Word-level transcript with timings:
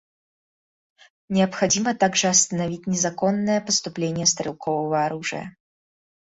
Необходимо 1.29 1.93
также 1.93 2.25
остановить 2.27 2.87
незаконное 2.87 3.61
поступление 3.61 4.25
стрелкового 4.25 5.05
оружия. 5.05 5.55